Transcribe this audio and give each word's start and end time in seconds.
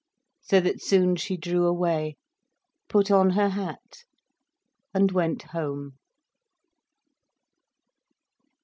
So 0.41 0.59
that 0.61 0.81
soon 0.81 1.15
she 1.15 1.37
drew 1.37 1.67
away, 1.67 2.15
put 2.89 3.11
on 3.11 3.29
her 3.29 3.49
hat 3.49 4.03
and 4.95 5.11
went 5.11 5.43
home. 5.43 5.99